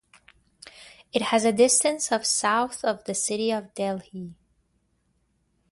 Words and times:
It 1.13 1.21
has 1.21 1.45
a 1.45 1.51
distance 1.51 2.11
of 2.11 2.25
south 2.25 2.83
of 2.83 3.03
the 3.03 3.13
city 3.13 3.51
of 3.53 3.71
Delhi. 3.75 4.33